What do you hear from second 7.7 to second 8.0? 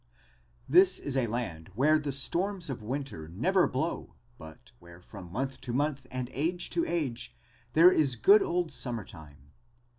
there